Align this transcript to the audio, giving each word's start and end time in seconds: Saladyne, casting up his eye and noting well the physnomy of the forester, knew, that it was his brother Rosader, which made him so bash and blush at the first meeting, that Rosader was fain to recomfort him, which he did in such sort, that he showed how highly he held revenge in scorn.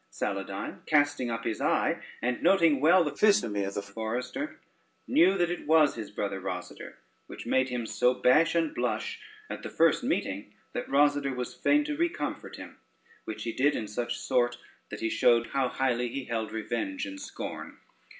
Saladyne, 0.11 0.79
casting 0.87 1.29
up 1.29 1.43
his 1.43 1.61
eye 1.61 2.01
and 2.23 2.41
noting 2.41 2.81
well 2.81 3.03
the 3.03 3.11
physnomy 3.15 3.63
of 3.67 3.75
the 3.75 3.83
forester, 3.83 4.59
knew, 5.07 5.37
that 5.37 5.51
it 5.51 5.67
was 5.67 5.93
his 5.93 6.09
brother 6.09 6.41
Rosader, 6.41 6.95
which 7.27 7.45
made 7.45 7.69
him 7.69 7.85
so 7.85 8.15
bash 8.15 8.55
and 8.55 8.73
blush 8.73 9.19
at 9.47 9.61
the 9.61 9.69
first 9.69 10.03
meeting, 10.03 10.55
that 10.73 10.89
Rosader 10.89 11.35
was 11.35 11.53
fain 11.53 11.83
to 11.83 11.95
recomfort 11.95 12.55
him, 12.55 12.79
which 13.25 13.43
he 13.43 13.53
did 13.53 13.75
in 13.75 13.87
such 13.87 14.17
sort, 14.17 14.57
that 14.89 15.01
he 15.01 15.09
showed 15.11 15.45
how 15.51 15.69
highly 15.69 16.07
he 16.07 16.25
held 16.25 16.51
revenge 16.51 17.05
in 17.05 17.19
scorn. 17.19 17.77